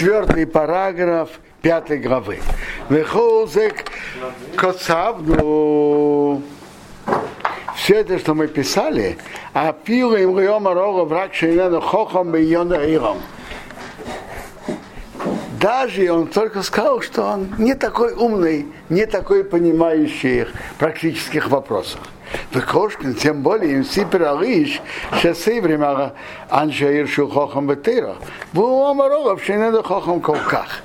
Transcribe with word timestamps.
Четвертый 0.00 0.46
параграф 0.46 1.28
пятой 1.60 1.98
главы. 1.98 2.38
Вехолзек 2.88 3.86
коцавну. 4.54 6.40
Все 7.74 7.94
это, 7.96 8.20
что 8.20 8.34
мы 8.36 8.46
писали, 8.46 9.18
а 9.54 9.72
пила 9.72 10.16
им 10.16 10.68
рога 10.68 11.02
враг 11.02 11.34
шейнену 11.34 11.80
хохом 11.80 12.30
бейона 12.30 12.74
иром. 12.74 13.18
Даже 15.60 16.12
он 16.12 16.28
только 16.28 16.62
сказал, 16.62 17.00
что 17.00 17.24
он 17.24 17.48
не 17.58 17.74
такой 17.74 18.12
умный, 18.12 18.66
не 18.88 19.06
такой 19.06 19.42
понимающий 19.42 20.46
практических 20.78 21.48
вопросов. 21.48 22.00
Векошкин, 22.52 23.14
тем 23.14 23.42
более, 23.42 23.72
им 23.72 23.84
сипер 23.84 24.22
алиш, 24.24 24.80
шесы 25.20 25.60
время 25.60 26.12
аншаир 26.48 27.08
шу 27.08 27.28
хохам 27.28 27.66
бетыра. 27.66 28.16
Был 28.52 28.84
омаролов, 28.84 29.42
что 29.42 29.54
не 29.54 29.82
хохам 29.82 30.20
колках. 30.20 30.82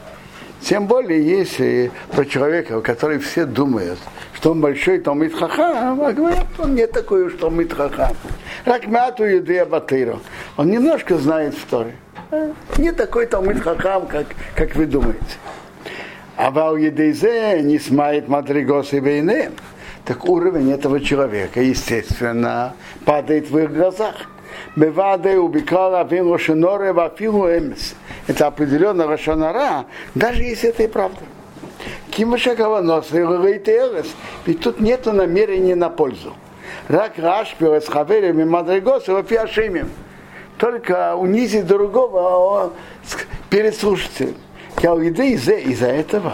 Тем 0.64 0.88
более, 0.88 1.22
если 1.22 1.92
про 2.12 2.26
человека, 2.26 2.80
который 2.80 3.20
все 3.20 3.46
думают, 3.46 4.00
что 4.34 4.52
он 4.52 4.62
большой 4.62 5.00
Талмит 5.00 5.34
Хахам, 5.34 6.02
а 6.02 6.14
говорят, 6.14 6.48
он 6.58 6.76
не 6.76 6.88
такой 6.88 7.24
уж 7.24 7.34
Талмит 7.34 7.74
Хахам. 7.74 8.16
Ракмату 8.64 9.26
Юдея 9.26 9.66
Батыра. 9.66 10.20
Он 10.56 10.70
немножко 10.70 11.18
знает 11.18 11.54
историю. 11.58 11.96
Не 12.78 12.94
такой 12.94 13.26
Талмит 13.26 13.62
Хахам, 13.62 14.08
как, 14.08 14.28
как 14.56 14.74
вы 14.76 14.86
думаете. 14.86 15.20
А 16.38 16.50
Вал 16.50 16.78
Едейзе 16.78 17.62
не 17.62 17.78
смает 17.78 18.30
Мадригос 18.30 18.94
и 18.94 19.02
Бейнеем 19.02 19.54
так 20.06 20.26
уровень 20.26 20.72
этого 20.72 21.00
человека, 21.00 21.62
естественно, 21.62 22.74
падает 23.06 23.50
в 23.50 23.58
их 23.58 23.74
глазах. 23.74 24.16
Беваде 24.76 25.38
убикала 25.38 26.04
вин 26.04 26.32
рошеноре 26.32 26.92
вафилу 26.92 27.48
эмес. 27.48 27.96
Это 28.28 28.48
определенно 28.48 29.08
рошонара, 29.08 29.86
даже 30.14 30.44
если 30.44 30.70
это 30.70 30.84
и 30.84 30.88
правда. 30.88 31.22
Кимашакова 32.12 32.82
нос 32.82 33.12
Ведь 34.46 34.60
тут 34.60 34.80
нет 34.80 35.06
намерения 35.06 35.76
на 35.76 35.90
пользу. 35.90 36.34
Рак 36.88 37.14
рашпил 37.18 37.74
с 37.74 37.88
хаверами 37.88 38.44
мадригос 38.44 39.08
и. 39.08 39.90
Только 40.58 41.16
унизить 41.16 41.66
другого 41.66 42.74
перед 43.50 43.76
слушателем. 43.76 44.36
Из-за 45.56 45.88
этого. 45.88 46.34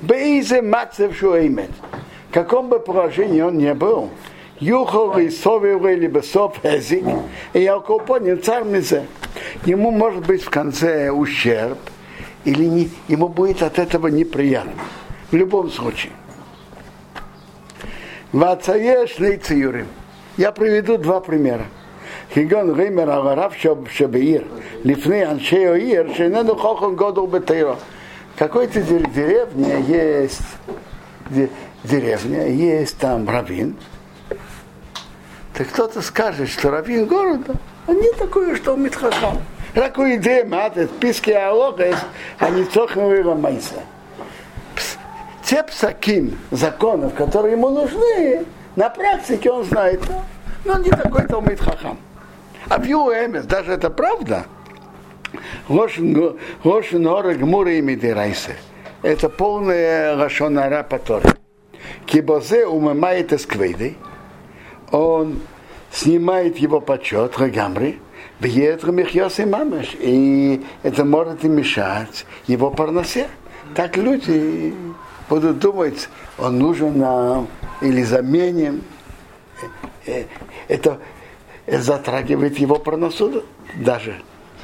Бейзе 0.00 0.62
мацев 0.62 1.16
шуэймет 1.16 1.70
каком 2.32 2.68
бы 2.68 2.78
положении 2.80 3.40
он 3.40 3.58
ни 3.58 3.72
был, 3.72 4.10
Юхал 4.58 5.18
и 5.18 5.30
Совил 5.30 5.86
либо 5.86 6.20
Сов 6.20 6.62
Эзик, 6.64 7.04
и 7.54 7.62
Яков 7.62 8.04
понял 8.04 8.36
царь 8.36 8.64
Мизе. 8.64 9.06
Ему 9.64 9.90
может 9.90 10.26
быть 10.26 10.42
в 10.42 10.50
конце 10.50 11.10
ущерб, 11.10 11.78
или 12.44 12.64
не, 12.64 12.90
ему 13.08 13.28
будет 13.28 13.62
от 13.62 13.78
этого 13.78 14.08
неприятно. 14.08 14.72
В 15.30 15.36
любом 15.36 15.70
случае. 15.70 16.12
Вацаеш 18.32 19.18
Нейциюрим. 19.18 19.88
Я 20.36 20.52
приведу 20.52 20.98
два 20.98 21.20
примера. 21.20 21.64
Хигон 22.34 22.78
Реймер 22.78 23.10
Аварав 23.10 23.54
Шабеир, 23.56 24.46
Лифны 24.84 25.24
Аншео 25.24 25.74
Ир, 25.74 26.14
Шейнену 26.14 26.54
Хохон 26.54 26.94
Годул 26.94 27.26
Бетейро. 27.26 27.76
Какой-то 28.36 28.80
деревне 28.82 29.80
есть 29.88 30.40
деревня, 31.84 32.48
есть 32.48 32.98
там 32.98 33.28
раввин, 33.28 33.76
так 35.54 35.68
кто-то 35.68 36.02
скажет, 36.02 36.48
что 36.48 36.70
раввин 36.70 37.06
города, 37.06 37.54
он 37.86 37.96
не 37.96 38.12
такой, 38.12 38.56
что 38.56 38.76
митхахам. 38.76 39.38
Какую 39.74 40.16
идею 40.16 40.48
мат, 40.48 40.74
писки 41.00 41.30
алогес, 41.30 41.96
а 42.38 42.50
не 42.50 42.64
цохновый 42.64 43.22
майса. 43.22 43.82
Те 45.44 45.62
псаким 45.64 46.38
законов, 46.50 47.14
которые 47.14 47.52
ему 47.52 47.70
нужны, 47.70 48.44
на 48.76 48.88
практике 48.88 49.50
он 49.50 49.64
знает, 49.64 50.00
но 50.64 50.74
он 50.74 50.82
не 50.82 50.90
такой 50.90 51.26
Талмит 51.26 51.60
Хахам. 51.60 51.98
А 52.68 52.78
в 52.78 52.84
Эмес, 52.84 53.46
даже 53.46 53.72
это 53.72 53.90
правда, 53.90 54.44
Лошен 55.68 57.06
Ора 57.06 57.34
Гмура 57.34 57.72
и 57.72 57.80
Мидирайсе. 57.80 58.56
Это 59.02 59.28
полная 59.28 60.14
Лашонара 60.14 60.84
по 60.84 60.98
Торе. 60.98 61.39
Кибозе 62.10 62.66
умымает 62.66 63.32
эсквейдой, 63.32 63.96
он 64.90 65.40
снимает 65.92 66.58
его 66.58 66.80
почет, 66.80 67.38
рагамри, 67.38 68.00
и 69.38 69.44
мамаш, 69.44 69.94
и 70.00 70.60
это 70.82 71.04
может 71.04 71.44
и 71.44 71.48
мешать 71.48 72.26
его 72.48 72.72
парносе. 72.72 73.28
Так 73.76 73.96
люди 73.96 74.74
будут 75.28 75.60
думать, 75.60 76.08
он 76.36 76.58
нужен 76.58 76.98
нам 76.98 77.46
или 77.80 78.02
заменим. 78.02 78.82
Это 80.66 80.98
затрагивает 81.68 82.58
его 82.58 82.76
парносу 82.76 83.44
даже. 83.76 84.16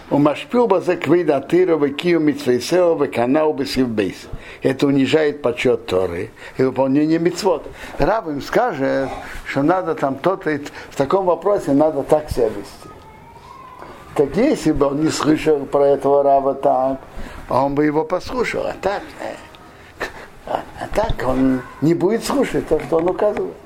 У 0.09 0.19
Машпил 0.19 0.69
базе 0.69 0.97
квида 0.97 1.41
тырова 1.41 1.89
кию 1.89 2.21
митсвейсео 2.21 2.97
канал 3.13 3.53
бейс. 3.53 4.29
Это 4.63 4.87
унижает 4.87 5.43
почет 5.43 5.87
Торы 5.87 6.31
и 6.57 6.63
выполнение 6.63 7.19
мицвод. 7.19 7.67
Раб 7.99 8.29
им 8.29 8.41
скажет, 8.41 9.09
что 9.47 9.63
надо 9.65 9.97
там 9.97 10.15
то-то, 10.15 10.61
в 10.91 10.97
таком 10.97 11.27
вопросе 11.27 11.73
надо 11.73 12.05
так 12.05 12.31
себя 12.31 12.49
вести. 12.51 12.89
Так 14.15 14.37
если 14.37 14.71
бы 14.71 14.87
он 14.87 15.03
не 15.03 15.11
слышал 15.11 15.67
про 15.67 15.89
этого 15.89 16.23
раба 16.23 16.55
так, 16.55 17.01
он 17.51 17.75
бы 17.75 17.85
его 17.85 18.05
послушал. 18.05 18.65
А 18.65 18.75
так, 18.81 19.03
а 20.47 20.87
так 20.95 21.27
он 21.27 21.63
не 21.81 21.95
будет 21.95 22.25
слушать 22.25 22.69
то, 22.69 22.79
что 22.79 22.99
он 22.99 23.09
указывает. 23.09 23.66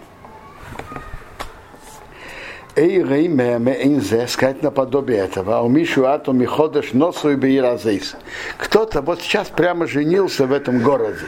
Эй, 2.80 3.02
рейме, 3.02 3.58
мейнзе, 3.58 4.26
сказать 4.26 4.62
наподобие 4.62 5.18
этого, 5.18 5.58
а 5.58 5.60
у 5.60 5.68
Мишу 5.68 6.06
Ату 6.06 6.32
Миходыш 6.32 6.94
Носу 6.94 7.32
и 7.32 7.36
Бейразейс. 7.36 8.16
Кто-то 8.56 9.02
вот 9.02 9.20
сейчас 9.20 9.48
прямо 9.48 9.86
женился 9.86 10.46
в 10.46 10.52
этом 10.54 10.82
городе. 10.82 11.26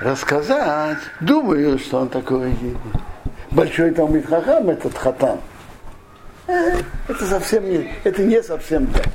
Рассказать, 0.00 0.98
думаю, 1.20 1.78
что 1.78 2.00
он 2.00 2.08
такой 2.08 2.52
большой 3.52 3.92
там 3.92 4.20
Хахам, 4.24 4.70
этот 4.70 4.98
хатан. 4.98 5.38
Это 6.48 7.24
совсем 7.24 7.70
не, 7.70 7.92
это 8.02 8.24
не 8.24 8.42
совсем 8.42 8.88
так. 8.88 9.06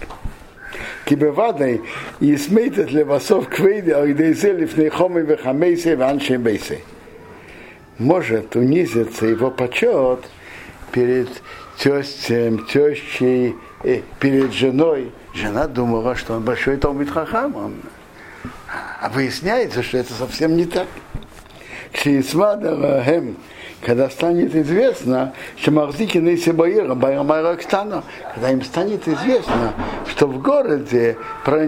Кибевадой 1.03 1.81
и 2.21 2.37
смейтет 2.37 2.91
левасов 2.91 3.49
квейде, 3.49 3.93
а 3.95 4.09
идей 4.09 4.33
зелив 4.33 4.77
нейхомы 4.77 5.23
вехамейсе 5.23 5.97
ваншем 5.97 6.43
бейсе 6.43 6.79
может 7.99 8.55
унизиться 8.55 9.25
его 9.27 9.51
почет 9.51 10.21
перед 10.91 11.29
тестем, 11.77 12.65
тещей, 12.65 13.55
э, 13.83 14.01
перед 14.19 14.53
женой. 14.53 15.11
Жена 15.33 15.67
думала, 15.67 16.15
что 16.15 16.33
он 16.33 16.43
большой 16.43 16.77
Талмит 16.77 17.11
Хахам. 17.11 17.55
Он... 17.55 17.75
А 19.01 19.09
выясняется, 19.09 19.83
что 19.83 19.97
это 19.97 20.13
совсем 20.13 20.55
не 20.55 20.65
так. 20.65 20.87
Кшиисмадавахем, 21.93 23.37
когда 23.81 24.09
станет 24.09 24.55
известно, 24.55 25.33
что 25.57 25.71
Махзики 25.71 26.17
Нейсибаира, 26.17 26.95
Байрамайракстана, 26.95 28.03
когда 28.33 28.51
им 28.51 28.63
станет 28.63 29.07
известно, 29.07 29.73
что 30.07 30.27
в 30.27 30.41
городе 30.41 31.17
про, 31.43 31.67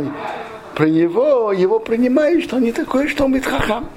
про 0.76 0.86
него, 0.86 1.52
его 1.52 1.80
принимают, 1.80 2.44
что 2.44 2.58
он 2.58 2.64
не 2.64 2.72
такой, 2.72 3.08
что 3.08 3.26
он 3.26 3.34
Митхахам. 3.34 3.90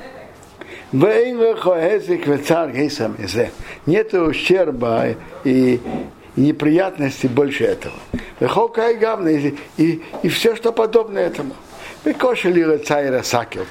Нет 3.85 4.15
ущерба 4.15 5.09
и, 5.43 5.81
и 6.37 6.41
неприятности 6.41 7.27
больше 7.27 7.65
этого. 7.65 7.97
И, 8.39 9.57
и, 9.77 10.03
и 10.23 10.29
все, 10.29 10.55
что 10.55 10.71
подобно 10.71 11.19
этому. 11.19 11.57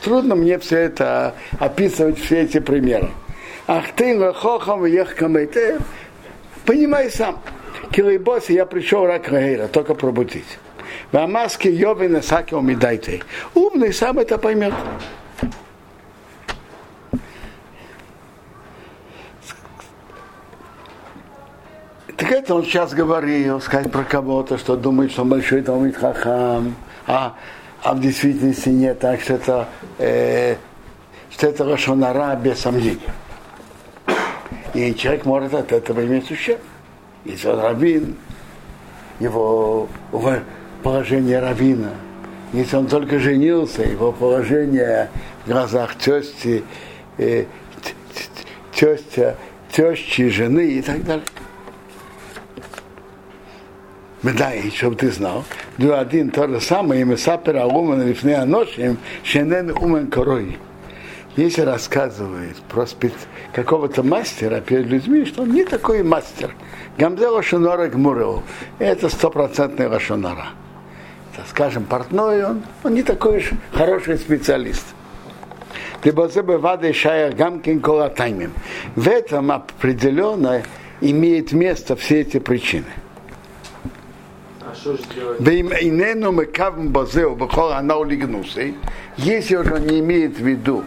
Трудно 0.04 0.36
мне 0.36 0.60
все 0.60 0.80
это 0.80 1.36
описывать, 1.60 2.20
все 2.20 2.42
эти 2.42 2.60
примеры. 2.60 3.10
Ах 3.68 3.86
ты, 3.96 4.34
хохам, 4.34 4.86
понимай 6.66 7.10
сам. 7.10 7.40
Килайбоси 7.94 8.52
я 8.52 8.66
пришел 8.66 9.06
рак 9.06 9.30
Рагейра, 9.30 9.68
только 9.68 9.96
пробудить. 9.96 10.60
В 11.14 11.18
Амаске 11.18 11.72
Йовина 11.72 12.22
Сакио 12.22 12.60
Мидайте. 12.60 13.22
Умный 13.54 13.94
сам 13.94 14.20
это 14.20 14.38
поймет. 14.38 14.74
Это 22.34 22.56
он 22.56 22.64
сейчас 22.64 22.94
говорил, 22.94 23.62
сказать 23.62 23.92
про 23.92 24.04
кого-то, 24.04 24.58
что 24.58 24.76
думает, 24.76 25.12
что 25.12 25.22
он 25.22 25.30
большой 25.30 25.62
Талмит 25.62 25.96
Хахам, 25.96 26.76
а, 27.08 27.36
а 27.82 27.94
в 27.94 28.02
действительности 28.02 28.70
нет, 28.70 29.00
так 29.00 29.22
что 29.22 29.34
это, 29.36 29.68
э, 30.00 30.56
что 31.30 31.48
это 31.48 31.64
Рашонара 31.64 32.36
без 32.36 32.60
сомнения. 32.60 33.00
И 34.74 34.96
человек 34.96 35.26
может 35.26 35.54
от 35.54 35.72
этого 35.72 36.04
иметь 36.06 36.30
ущерб. 36.32 36.60
Если 37.26 37.48
он 37.48 37.60
раввин, 37.60 38.16
его 39.20 39.88
положение 40.82 41.40
равина. 41.40 41.92
Если 42.52 42.76
он 42.76 42.88
только 42.88 43.20
женился, 43.20 43.84
его 43.84 44.12
положение 44.12 45.10
в 45.46 45.52
глазах 45.52 45.96
тести, 45.98 46.64
э, 47.18 47.46
тестя, 48.74 49.36
тещи, 49.72 50.30
жены 50.30 50.68
и 50.68 50.82
так 50.82 51.04
далее. 51.06 51.26
До 55.78 56.00
один 56.00 56.32
то 56.32 56.48
же 56.48 56.62
самое, 56.62 57.02
и 57.02 57.04
мы 57.04 57.18
сапера 57.18 57.66
умен 57.66 58.08
лифне 58.08 58.38
аношим, 58.38 58.98
шенен 59.24 59.72
умен 59.72 60.08
корой. 60.08 60.58
Если 61.36 61.62
рассказывает 61.62 62.56
про 62.70 62.86
спец... 62.86 63.14
какого-то 63.54 64.04
мастера 64.04 64.62
перед 64.62 64.86
людьми, 64.86 65.26
что 65.26 65.42
он 65.42 65.52
не 65.52 65.66
такой 65.66 66.04
мастер. 66.04 66.56
Гамзе 66.98 67.28
Лошонора 67.28 67.88
Гмурел. 67.88 68.44
Это 68.80 69.10
стопроцентный 69.10 69.88
Лошонора. 69.88 70.50
Скажем, 71.50 71.86
портной 71.86 72.46
он, 72.46 72.62
он 72.84 72.94
не 72.94 73.02
такой 73.02 73.38
уж 73.38 73.52
хороший 73.74 74.18
специалист. 74.18 74.86
В 78.96 79.08
этом 79.08 79.52
определенно 79.52 80.62
имеет 81.02 81.52
место 81.52 81.96
все 81.96 82.22
эти 82.22 82.40
причины. 82.40 82.86
Если 89.18 89.56
он 89.56 89.88
не 89.88 90.00
имеет 90.00 90.38
в 90.38 90.46
виду 90.46 90.84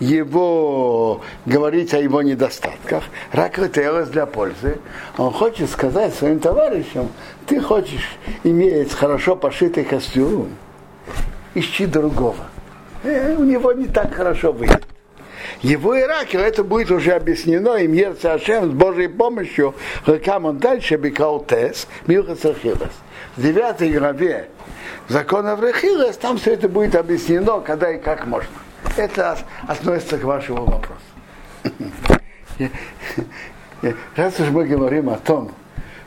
его 0.00 1.20
говорить 1.44 1.92
о 1.94 1.98
его 1.98 2.22
недостатках, 2.22 3.04
рак 3.32 3.58
это 3.58 4.04
для 4.06 4.26
пользы. 4.26 4.78
Он 5.18 5.30
хочет 5.32 5.70
сказать 5.70 6.14
своим 6.14 6.40
товарищам, 6.40 7.10
ты 7.46 7.60
хочешь 7.60 8.16
иметь 8.42 8.92
хорошо 8.92 9.36
пошитый 9.36 9.84
костюм, 9.84 10.48
ищи 11.54 11.86
другого. 11.86 12.48
Э, 13.02 13.34
у 13.36 13.44
него 13.44 13.72
не 13.72 13.86
так 13.86 14.14
хорошо 14.14 14.52
выйдет. 14.52 14.89
Его 15.62 15.98
Иракел, 15.98 16.40
это 16.40 16.64
будет 16.64 16.90
уже 16.90 17.12
объяснено 17.12 17.76
им 17.76 17.92
Ерца 17.92 18.32
Ашем 18.34 18.70
с 18.70 18.74
Божьей 18.74 19.08
помощью, 19.08 19.74
как 20.06 20.26
он 20.42 20.58
дальше 20.58 20.96
бекал 20.96 21.44
тес, 21.44 21.86
Милхасахилас. 22.06 22.92
В 23.36 23.42
девятой 23.42 23.90
главе 23.90 24.48
закона 25.08 25.58
Рехилас, 25.60 26.16
там 26.16 26.38
все 26.38 26.54
это 26.54 26.68
будет 26.68 26.94
объяснено, 26.94 27.60
когда 27.60 27.92
и 27.92 27.98
как 27.98 28.26
можно. 28.26 28.48
Это 28.96 29.38
относится 29.68 30.16
к 30.18 30.24
вашему 30.24 30.64
вопросу. 30.64 31.00
Раз 34.16 34.40
уж 34.40 34.48
мы 34.48 34.64
говорим 34.64 35.10
о 35.10 35.16
том, 35.16 35.52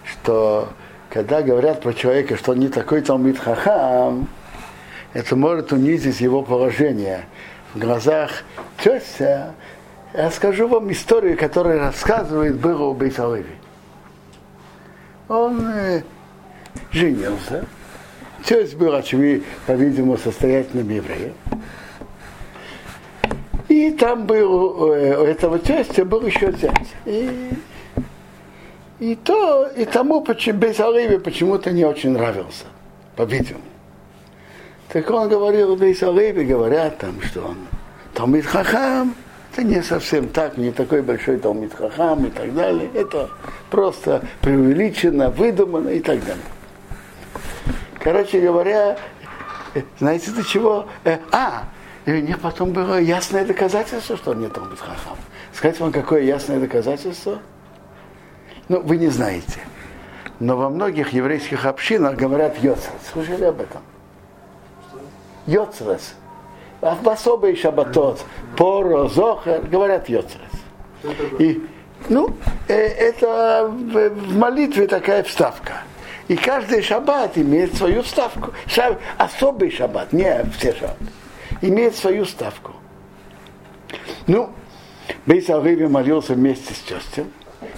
что 0.04 0.70
когда 1.10 1.44
говорят 1.44 1.82
про 1.82 1.94
человека, 1.94 2.38
что 2.38 2.54
он 2.54 2.60
не 2.60 2.70
такой 2.70 3.02
Талмит 3.02 3.38
Хахам, 3.38 4.28
это 5.14 5.36
может 5.36 5.72
унизить 5.72 6.20
его 6.22 6.42
положение 6.42 7.26
в 7.74 7.80
глазах 7.80 8.44
тестя. 8.82 9.54
Я 10.14 10.30
скажу 10.30 10.68
вам 10.68 10.92
историю, 10.92 11.38
которую 11.38 11.80
рассказывает 11.80 12.56
было 12.60 12.84
у. 12.84 13.56
Он 15.28 15.68
э, 15.68 16.04
женился. 16.92 17.66
Тесть 18.46 18.76
был, 18.76 18.94
очевидно, 18.94 19.46
по-видимому, 19.66 20.18
состоятельным 20.18 20.90
евреем. 20.90 21.34
И 23.70 23.92
там 23.92 24.28
был 24.28 24.94
э, 24.94 25.18
у 25.18 25.24
этого 25.24 25.58
тестя 25.58 26.06
был 26.06 26.26
еще 26.26 26.52
зять. 26.52 26.94
И, 27.06 27.50
и 29.00 29.16
то, 29.16 29.66
и 29.66 29.86
тому 29.86 30.22
почему, 30.22 30.60
без 30.60 30.80
Оливи 30.80 31.18
почему-то 31.18 31.72
не 31.72 31.86
очень 31.86 32.12
нравился, 32.12 32.66
по-видимому. 33.16 33.73
Так 34.94 35.10
он 35.10 35.28
говорил, 35.28 35.76
без 35.76 36.04
Оливи 36.04 36.44
говорят 36.44 37.00
там, 37.00 37.20
что 37.24 37.42
он 37.42 37.58
Талмит 38.14 38.46
Хахам, 38.46 39.16
это 39.52 39.64
не 39.64 39.82
совсем 39.82 40.30
так, 40.30 40.56
не 40.56 40.72
такой 40.72 41.02
большой 41.02 41.38
Талмит 41.38 41.74
Хахам 41.74 42.28
и 42.28 42.30
так 42.30 42.54
далее. 42.54 42.92
Это 42.94 43.32
просто 43.72 44.24
преувеличено, 44.42 45.32
выдумано 45.32 45.90
и 45.90 46.00
так 46.00 46.24
далее. 46.24 46.44
Короче 48.04 48.40
говоря, 48.40 49.00
э, 49.74 49.82
знаете 49.98 50.30
до 50.30 50.44
чего? 50.44 50.86
Э, 51.06 51.18
а, 51.32 51.64
и 52.06 52.22
них 52.22 52.40
потом 52.40 52.72
было 52.72 53.02
ясное 53.02 53.46
доказательство, 53.46 54.16
что 54.16 54.32
он 54.32 54.42
не 54.42 54.48
Талмит 54.48 54.80
Хахам. 54.80 55.18
Сказать 55.54 55.80
вам, 55.80 55.92
какое 55.92 56.22
ясное 56.22 56.60
доказательство? 56.60 57.40
Ну, 58.70 58.80
вы 58.82 58.98
не 58.98 59.08
знаете. 59.08 59.60
Но 60.40 60.56
во 60.56 60.70
многих 60.70 61.14
еврейских 61.14 61.66
общинах 61.66 62.16
говорят 62.16 62.60
Йоцрес. 62.60 62.92
Слышали 63.12 63.46
об 63.46 63.60
этом? 63.60 63.82
Йоцрес. 65.48 66.16
А 66.82 66.96
в 67.02 67.08
особый 67.08 67.56
шабатот, 67.56 68.24
поро, 68.58 69.08
зохер, 69.08 69.62
говорят 69.62 70.10
Йоцрес. 70.10 70.42
И, 71.40 71.62
ну, 72.10 72.30
э, 72.68 72.74
это 72.76 73.70
в, 73.70 74.38
молитве 74.38 74.88
такая 74.88 75.24
вставка. 75.24 75.84
И 76.28 76.36
каждый 76.36 76.82
шаббат 76.82 77.38
имеет 77.38 77.76
свою 77.76 78.04
вставку. 78.04 78.52
Шаб, 78.68 79.00
особый 79.18 79.72
шаббат, 79.72 80.14
не 80.14 80.46
все 80.58 80.74
шаббаты 80.74 81.06
имеет 81.64 81.96
свою 81.96 82.26
ставку. 82.26 82.74
Ну, 84.28 84.50
Бейс 85.26 85.50
Алыви 85.50 85.86
молился 85.86 86.34
вместе 86.34 86.74
с 86.74 86.80
тестем, 86.80 87.32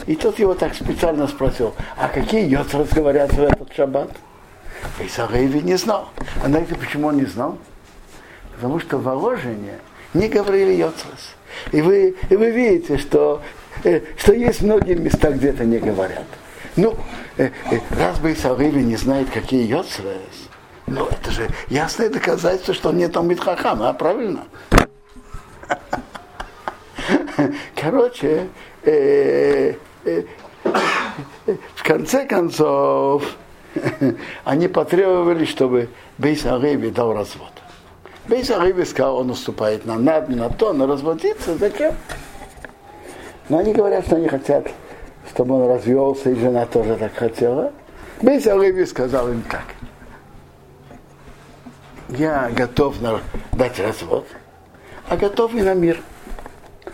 и 0.07 0.15
тот 0.15 0.39
его 0.39 0.53
так 0.53 0.73
специально 0.73 1.27
спросил, 1.27 1.73
а 1.97 2.07
какие 2.07 2.47
йоцрас 2.47 2.89
говорят 2.89 3.33
в 3.33 3.41
этот 3.41 3.73
шаббат? 3.73 4.09
Бейс 4.97 5.17
Алыви 5.19 5.59
не 5.59 5.75
знал. 5.75 6.09
А 6.43 6.47
знаете, 6.47 6.75
почему 6.75 7.07
он 7.07 7.17
не 7.17 7.25
знал? 7.25 7.57
Потому 8.55 8.79
что 8.79 8.97
в 8.97 9.03
Воложине 9.03 9.79
не 10.13 10.27
говорили 10.27 10.73
йоцрас. 10.73 11.35
И 11.71 11.81
вы, 11.81 12.15
и 12.29 12.35
вы 12.35 12.51
видите, 12.51 12.97
что, 12.97 13.41
э, 13.83 14.01
что 14.17 14.33
есть 14.33 14.61
многие 14.61 14.95
места, 14.95 15.31
где 15.31 15.49
это 15.49 15.65
не 15.65 15.79
говорят. 15.79 16.25
Ну, 16.75 16.95
э, 17.37 17.49
э, 17.71 17.79
раз 17.91 18.19
Бейс 18.19 18.43
Алыви 18.45 18.81
не 18.81 18.95
знает, 18.95 19.29
какие 19.29 19.65
йоцрас, 19.65 20.49
ну, 20.87 21.07
это 21.07 21.31
же 21.31 21.49
ясное 21.67 22.09
доказательство, 22.09 22.73
что 22.73 22.89
он 22.89 22.97
не 22.97 23.07
там 23.07 23.27
Митхахам, 23.27 23.81
а 23.81 23.93
правильно? 23.93 24.45
Короче, 27.75 28.47
в 31.75 31.83
конце 31.83 32.25
концов, 32.25 33.23
они 34.43 34.67
потребовали, 34.67 35.45
чтобы 35.45 35.89
Бейс 36.17 36.45
Ареви 36.45 36.89
дал 36.89 37.13
развод. 37.13 37.51
Бейс 38.27 38.49
Ареви 38.49 38.83
сказал, 38.83 39.17
он 39.17 39.29
уступает 39.29 39.85
на 39.85 39.97
над, 39.97 40.29
на 40.29 40.49
то, 40.49 40.73
на 40.73 40.87
разводиться, 40.87 41.55
зачем? 41.57 41.93
Но 43.49 43.59
они 43.59 43.73
говорят, 43.73 44.05
что 44.05 44.15
они 44.15 44.27
хотят, 44.27 44.67
чтобы 45.29 45.55
он 45.55 45.69
развелся, 45.69 46.31
и 46.31 46.35
жена 46.35 46.65
тоже 46.65 46.95
так 46.95 47.13
хотела. 47.13 47.71
Бейс 48.21 48.47
Ареви 48.47 48.85
сказал 48.85 49.29
им 49.29 49.43
так– 49.49 49.65
я 52.09 52.49
готов 52.51 53.01
на, 53.01 53.19
дать 53.53 53.79
развод, 53.79 54.27
а 55.09 55.17
готов 55.17 55.55
и 55.55 55.61
на 55.61 55.73
мир. 55.73 56.01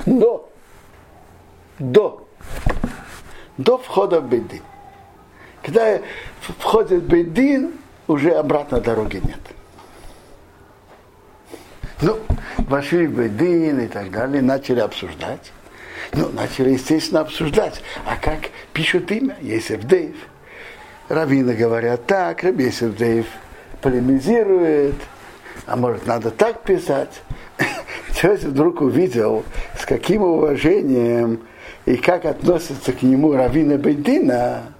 Но 0.06 0.50
до, 1.80 2.28
до 3.58 3.78
входа 3.78 4.22
в 4.22 4.30
Бейдин. 4.30 4.62
Когда 5.64 6.00
входит 6.42 7.04
Бейдин, 7.04 7.74
уже 8.08 8.32
обратно 8.32 8.80
дороги 8.82 9.22
нет. 9.24 9.40
Ну, 12.02 12.18
вошли 12.58 13.06
в 13.06 13.16
Бейдин 13.16 13.82
и 13.82 13.88
так 13.88 14.12
далее, 14.12 14.42
начали 14.42 14.80
обсуждать. 14.80 15.52
Ну, 16.14 16.30
начали, 16.30 16.72
естественно, 16.72 17.22
обсуждать. 17.22 17.82
А 18.06 18.18
как 18.18 18.50
пишут 18.74 19.12
имя? 19.12 19.38
Есеф 19.42 19.84
Дейв. 19.84 20.16
Равины 21.10 21.54
говорят 21.54 22.06
так, 22.08 22.44
Есеф 22.44 22.96
Дейв 22.96 23.28
полемизирует, 23.82 24.96
а 25.68 25.76
может 25.76 26.08
надо 26.08 26.32
так 26.32 26.64
писать. 26.64 27.22
Тесть 28.20 28.44
вдруг 28.44 28.82
увидел, 28.82 29.44
с 29.80 29.86
каким 29.86 30.24
уважением 30.24 31.42
и 31.86 31.98
как 31.98 32.26
относится 32.26 32.94
к 32.94 33.04
нему 33.04 33.34
Равина 33.34 33.78
Бейдина. 33.78 34.74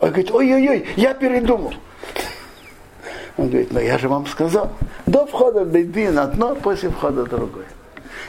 Он 0.00 0.08
говорит, 0.08 0.30
ой-ой-ой, 0.30 0.86
я 0.96 1.14
передумал. 1.14 1.74
Он 3.36 3.48
говорит, 3.48 3.72
ну 3.72 3.80
я 3.80 3.98
же 3.98 4.08
вам 4.08 4.26
сказал, 4.26 4.70
до 5.06 5.26
входа 5.26 5.64
Бейдин 5.64 6.18
одно, 6.18 6.54
после 6.54 6.90
входа 6.90 7.24
другое. 7.24 7.66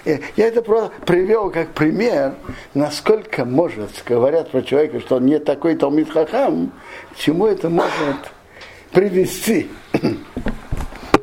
Я 0.05 0.47
это 0.47 0.62
просто 0.62 0.91
привел 1.05 1.50
как 1.50 1.69
пример, 1.69 2.35
насколько 2.74 3.43
может, 3.43 3.89
говорят 4.05 4.51
про 4.51 4.62
человека, 4.62 5.00
что 5.00 5.15
он 5.15 5.25
не 5.25 5.39
такой 5.39 5.75
Талмит 5.75 6.12
Хахам, 6.12 6.71
чему 7.15 7.47
это 7.47 7.69
может 7.69 8.31
привести. 8.91 9.69